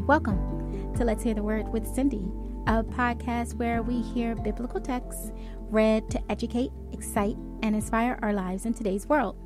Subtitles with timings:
[0.00, 2.24] Welcome to Let's Hear the Word with Cindy,
[2.66, 8.64] a podcast where we hear biblical texts read to educate, excite, and inspire our lives
[8.64, 9.36] in today's world.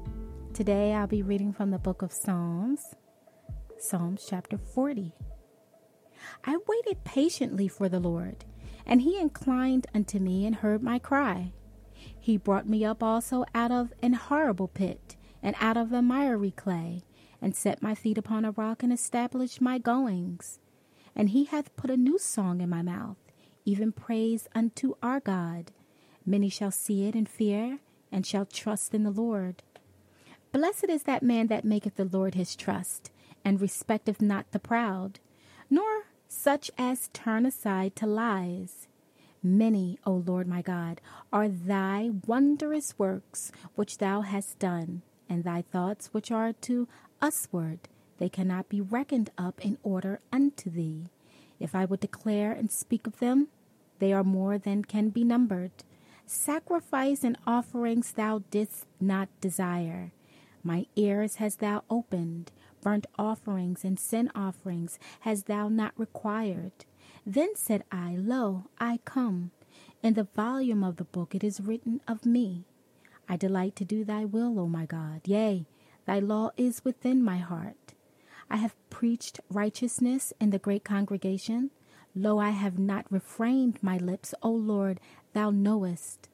[0.55, 2.95] Today I'll be reading from the book of Psalms,
[3.77, 5.13] Psalms chapter 40.
[6.45, 8.45] I waited patiently for the Lord,
[8.87, 11.53] and he inclined unto me and heard my cry.
[12.19, 16.53] He brought me up also out of an horrible pit, and out of the miry
[16.53, 17.03] clay
[17.41, 20.59] and set my feet upon a rock and established my goings.
[21.15, 23.17] And he hath put a new song in my mouth,
[23.65, 25.73] even praise unto our God.
[26.25, 27.79] Many shall see it and fear,
[28.13, 29.63] and shall trust in the Lord.
[30.53, 33.11] Blessed is that man that maketh the Lord his trust,
[33.45, 35.21] and respecteth not the proud,
[35.71, 38.89] nor such as turn aside to lies.
[39.43, 41.01] Many, O Lord my God,
[41.33, 46.89] are thy wondrous works which thou hast done, and thy thoughts which are to
[47.23, 47.81] usward,
[48.19, 51.09] they cannot be reckoned up in order unto thee.
[51.59, 53.49] If I would declare and speak of them,
[53.99, 55.73] they are more than can be numbered.
[56.27, 60.13] Sacrifice and offerings thou didst not desire.
[60.63, 62.51] My ears hast thou opened.
[62.83, 66.85] Burnt offerings and sin offerings hast thou not required.
[67.25, 69.53] Then said I, Lo, I come.
[70.03, 72.65] In the volume of the book it is written of me.
[73.29, 75.23] I delight to do thy will, O my God.
[75.25, 75.67] Yea,
[76.07, 77.95] Thy law is within my heart.
[78.49, 81.71] I have preached righteousness in the great congregation.
[82.15, 85.01] Lo, I have not refrained my lips, O Lord,
[85.33, 86.29] thou knowest.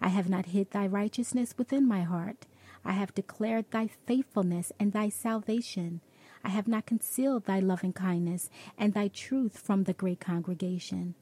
[0.00, 2.46] I have not hid thy righteousness within my heart.
[2.84, 6.00] I have declared thy faithfulness and thy salvation.
[6.42, 11.14] I have not concealed thy loving kindness and thy truth from the great congregation.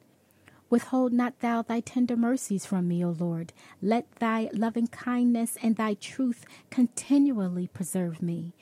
[0.73, 3.53] Withhold not thou thy tender mercies from me, O Lord.
[3.83, 8.55] Let thy loving kindness and thy truth continually preserve me.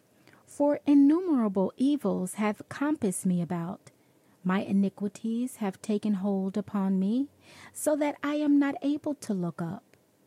[0.44, 3.92] For innumerable evils have compassed me about.
[4.42, 7.28] My iniquities have taken hold upon me,
[7.72, 9.84] so that I am not able to look up.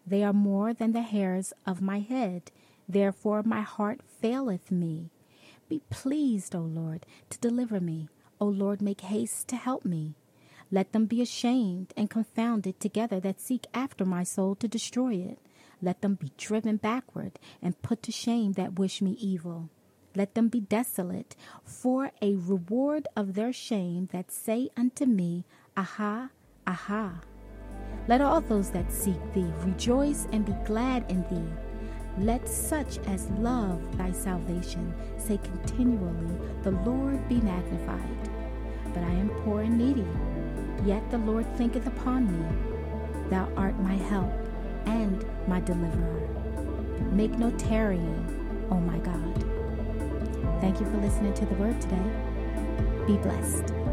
[0.07, 2.50] They are more than the hairs of my head.
[2.88, 5.09] Therefore my heart faileth me.
[5.67, 8.07] Be pleased, O Lord, to deliver me.
[8.39, 10.15] O Lord, make haste to help me.
[10.73, 15.38] Let them be ashamed and confounded together that seek after my soul to destroy it.
[15.84, 19.69] Let them be driven backward and put to shame that wish me evil.
[20.16, 25.45] Let them be desolate for a reward of their shame that say unto me,
[25.78, 26.31] Aha,
[26.66, 27.22] aha.
[28.07, 31.53] Let all those that seek thee rejoice and be glad in thee.
[32.17, 38.29] Let such as love thy salvation say continually, The Lord be magnified.
[38.91, 40.07] But I am poor and needy
[40.85, 43.29] Yet the Lord thinketh upon me.
[43.29, 44.33] Thou art my help
[44.85, 46.27] and my deliverer.
[47.11, 49.45] Make no tarrying, O my God.
[50.59, 52.11] Thank you for listening to the word today.
[53.07, 53.93] Be blessed.